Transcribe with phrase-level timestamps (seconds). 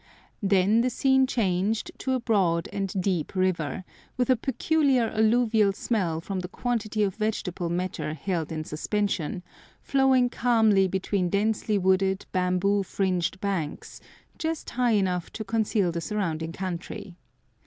[0.41, 3.83] Then the scene changed to a broad and deep river,
[4.17, 9.43] with a peculiar alluvial smell from the quantity of vegetable matter held in suspension,
[9.79, 14.01] flowing calmly between densely wooded, bamboo fringed banks,
[14.39, 17.15] just high enough to conceal the surrounding country.